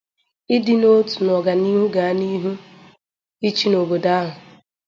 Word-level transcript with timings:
ịdịnotu 0.55 1.15
na 1.25 1.31
ọganihu 1.39 1.83
gaa 1.95 2.11
n'ihu 2.19 2.51
ịchị 3.47 3.65
n'obodo 3.69 4.09
ahụ 4.19 4.31